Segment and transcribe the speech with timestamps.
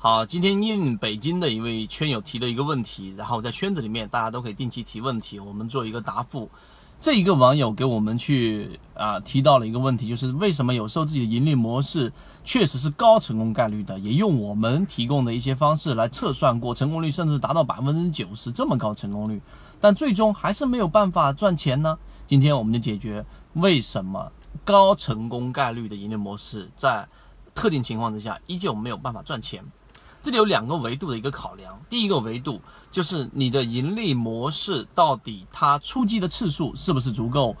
[0.00, 6.48] 好，今天应北京的一位圈友提的一个问题，然后在圈子里面大家都可以定期提问题，我们做一个答复。
[7.00, 12.12] 这一个网友给我们去啊提到了一个问题，就是为什么有时候自己的盈利模式
[12.44, 19.42] 确实是高成功概率的，也用我们提供的一些方式来测算过，成功率甚至达到百分之九十这么高成功率，
[19.80, 21.98] 但最终还是没有办法赚钱呢？
[22.24, 24.30] 今天我们就解决为什么
[24.64, 27.08] 高成功概率的盈利模式在
[27.52, 29.64] 特定情况之下依旧没有办法赚钱。
[30.28, 37.56] 这里有两个维度的一个考量，第一个维度就是你的盈利模式到底它出击的次数是不是足够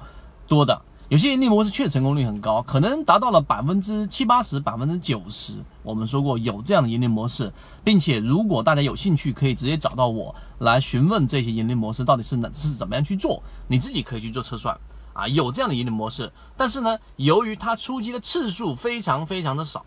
[0.46, 0.78] 多的？
[1.08, 5.54] 有些盈利模式确实成功率很高，可能达到了百分之七八十、百分之九十。
[5.82, 7.50] 我们说过有这样的盈利模式，
[7.82, 14.78] 并且如果大家有兴趣，可以直接找到我来询问这些盈利模式到底是哪是怎么样去做，你自己可以去做测算
[15.14, 19.86] 啊，有这样的盈利模式，但是呢，由于它出击的次数非常非常的少。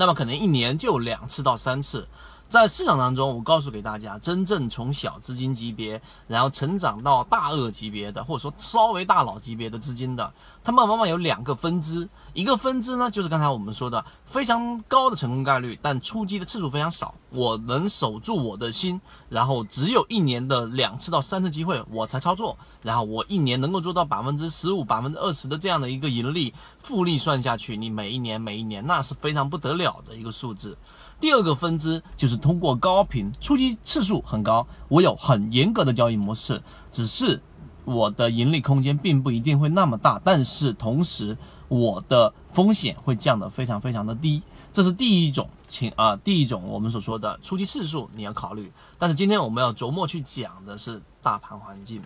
[0.00, 2.08] 那么可能一年就两次到三次，
[2.48, 10.32] 在市场当中，我告诉给大家，真正从小资金级别，然后成长到大鳄级别的，或者说稍微大佬级别的资金的，
[10.62, 19.00] 他们往往有两个分支，一个分支呢就是刚才我们说的非常高的成功概率，但出击的次数非常少，我能守住我的心，
[19.30, 30.76] 然后只有一年的两次到三次机会我才操作，然后我一年能够做到百分之十五、百分之二十的这样的一个盈利，复利算下去，你每一年每一年那是非常不得了的一个数字。
[31.18, 37.42] 第二个分支就是通过高频出击次数很高，我有很严格的交易模式，只是
[37.84, 41.36] 我的盈利空间并不一定会那么大，但是同时
[41.68, 44.42] 我的风险会降得非常非常的低，
[44.72, 52.02] 这是第一种情啊，第一种我们所说的出击次数你要考虑，但是今天我们要琢磨去讲的是大盘环境。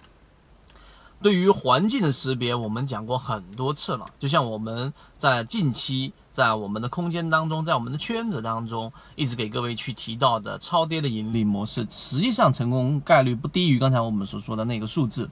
[1.22, 4.04] 对于环境的识别，我们讲过很多次了。
[4.18, 15.30] 就像我们在近期在我们的空间当中，在我们的圈子当中，一直给各位去提到的超跌的盈利模式，实际上成功概率不低于刚才我们所说的那个数字。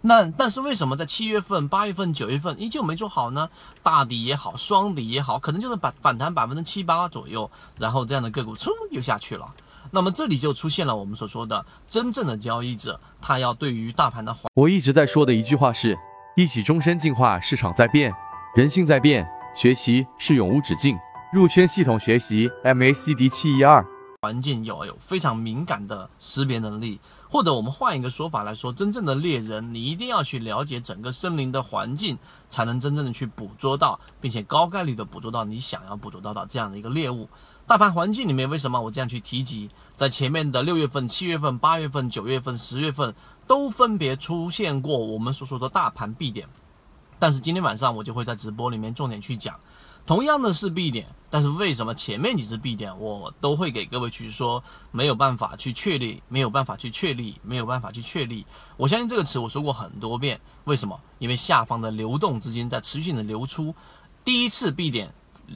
[0.00, 3.50] 那但是为什么在七月份、八月份、九月份依旧没做好呢？
[3.82, 9.52] 大底也好，双底也好，可能就是反反弹百分之七八左右，然后这样的个股嗖又下去了。
[9.90, 14.36] 那么这里就出现了我们所说的真正的交易者，他要对于大盘的。
[14.54, 15.98] 我一直在说的一句话是：
[16.36, 18.14] 一起终身进化，市场在变，
[18.54, 20.96] 人性在变，学习是永无止境。
[21.32, 23.84] 入圈系统学习 MACD 七一二。
[24.22, 32.18] 环境要有非常敏感的识别能力，或者我们换一个说法来说，真正的猎人，你一定要去了解整个森林的环境，
[32.48, 37.28] 才能真正的去捕捉到，并且高概率的捕捉到你想要捕捉到的这样的一个猎物。
[37.66, 39.68] 大盘环境里面，为什么我这样去提及？
[39.94, 43.14] 在前面的六月份、七月份、八月份、九月份、十月份，
[43.46, 46.48] 都分别出现过我们所说的大盘 B 点。
[47.18, 49.56] 但是今天晚上我就会在直播里面重点去讲，
[50.08, 58.46] 同样的是 B 点，但是为什么前面几只 B 点我都会给各位去说没有办法去确立，没有办法去确立，没有办法去确立。
[58.78, 60.98] 我相信这个词我说过很多遍，为什么？
[61.18, 63.74] 因为下方的流动资金在持续的流出，
[64.24, 65.12] 第一次 B 点。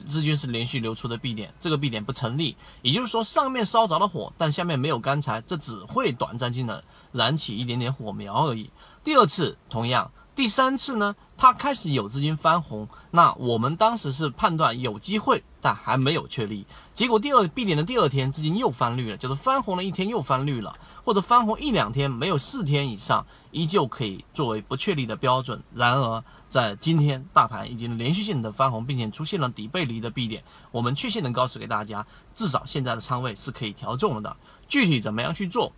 [0.07, 8.71] 资金是连续流出的 B 点，这个 B 点不成立，也就是说上面烧着了火，但下面没有干柴，这只会短暂性的燃起一点点火苗而已。
[9.03, 16.65] 第二次同样，第三次呢，它开始有资金翻红，那我们当时是判断有机会，但还没有确立。
[16.93, 25.61] 结果第二 B 点的第二天，资金又翻绿了，就是翻红了一天又翻绿了，或者翻红一两天没有四天以上，依旧可以作为不确立的标准。
[25.73, 26.23] 然而。
[26.53, 32.05] 在今天，大盘已经连续性的翻红，并且出现了底背离的 B 点，我们确切能告诉给大家，
[32.35, 34.37] 至少现在的仓位是可以调重了的。
[34.67, 35.73] 具体怎么样去做？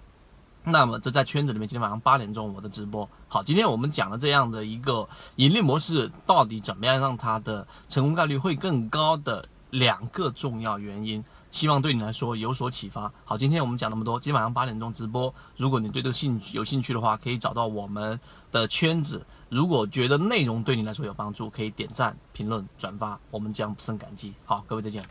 [0.67, 3.07] 那么这在圈子里面，今天晚上八点钟我的直播。
[3.27, 11.23] 好，今天我们讲的这样的一个盈利模式，到底怎么样让它的成功概率会更高的两个重要原因。
[11.51, 13.11] 希望对你来说有所启发。
[13.23, 15.33] 好，今天我们讲那么多，今天晚上八点钟直播。
[15.55, 18.19] 如果你对这个兴趣有兴趣的话，可以找到我们
[18.51, 19.25] 的圈子。
[19.49, 24.33] 如果觉得内容对你来说有帮助，可以点赞、评论、转发，我们将不胜感激。
[24.45, 25.05] 好，各位再见。